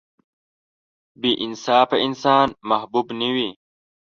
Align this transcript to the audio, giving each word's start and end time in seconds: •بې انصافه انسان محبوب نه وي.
•بې 1.21 1.31
انصافه 1.45 1.97
انسان 2.07 2.47
محبوب 2.69 3.07
نه 3.19 3.29
وي. 3.35 3.49